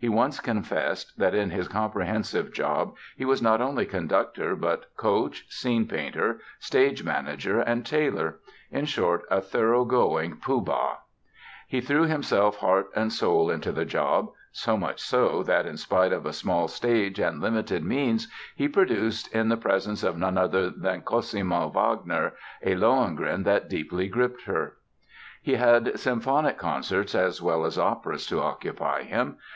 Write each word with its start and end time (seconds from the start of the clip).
He 0.00 0.08
once 0.08 0.40
confessed 0.40 1.16
that 1.20 1.32
in 1.32 1.50
his 1.50 1.68
comprehensive 1.68 2.52
job 2.52 2.96
he 3.16 3.24
was 3.24 3.40
not 3.40 3.60
only 3.60 3.86
conductor 3.86 4.56
but 4.56 4.86
"coach, 4.96 5.46
scene 5.48 5.86
painter, 5.86 6.40
stage 6.58 7.04
manager 7.04 7.60
and 7.60 7.86
tailor"—in 7.86 8.86
short, 8.86 9.22
a 9.30 9.40
thoroughgoing 9.40 10.38
Pooh 10.38 10.60
Bah. 10.60 10.96
He 11.68 11.80
threw 11.80 12.02
himself 12.06 12.56
heart 12.56 12.88
and 12.96 13.12
soul 13.12 13.48
into 13.48 13.70
the 13.70 13.84
job, 13.84 14.32
so 14.50 14.76
much 14.76 14.98
so 15.00 15.44
that 15.44 15.66
in 15.66 15.76
spite 15.76 16.12
of 16.12 16.26
a 16.26 16.32
small 16.32 16.66
stage 16.66 17.20
and 17.20 17.40
limited 17.40 17.84
means 17.84 18.26
he 18.56 18.66
produced, 18.66 19.32
in 19.32 19.50
the 19.50 19.56
presence 19.56 20.02
of 20.02 20.18
none 20.18 20.36
other 20.36 20.68
than 20.68 21.02
Cosima 21.02 21.68
Wagner 21.68 22.32
a 22.60 22.74
Lohengrin 22.74 23.44
that 23.44 23.68
deeply 23.68 24.08
gripped 24.08 24.46
her. 24.46 24.78
He 25.40 25.52
had 25.54 25.96
symphonic 26.00 26.58
concerts 26.58 27.14
as 27.14 27.40
well 27.40 27.64
as 27.64 27.78
operas 27.78 28.26
to 28.26 28.40
occupy 28.42 29.04
him. 29.04 29.36